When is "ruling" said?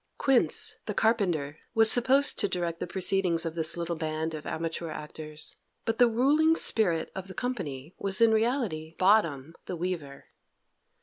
6.09-6.55